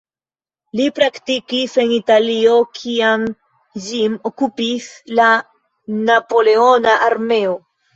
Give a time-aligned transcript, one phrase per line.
[0.79, 3.29] Li praktikis en Italio, kiam
[3.87, 4.93] ĝin okupis
[5.23, 5.33] la
[6.13, 7.59] napoleona armeo.